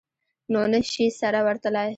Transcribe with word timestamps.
نو 0.51 0.59
نه 0.71 0.79
شي 0.91 1.05
سره 1.21 1.39
ورتلای. 1.47 1.89